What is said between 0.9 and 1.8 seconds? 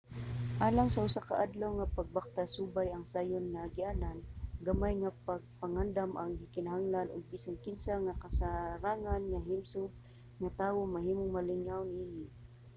sa usa ka adlaw